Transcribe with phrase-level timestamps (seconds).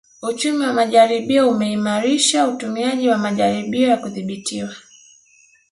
[0.21, 4.75] Uchumi wa majaribio umeimarisha utumiaji wa majaribio ya kudhibitiwa